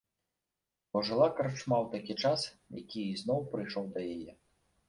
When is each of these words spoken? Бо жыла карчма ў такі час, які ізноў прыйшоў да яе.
Бо 0.95 1.03
жыла 1.09 1.27
карчма 1.39 1.77
ў 1.83 1.91
такі 1.93 2.13
час, 2.25 2.47
які 2.81 2.99
ізноў 3.13 3.47
прыйшоў 3.53 3.85
да 3.95 3.99
яе. 4.19 4.31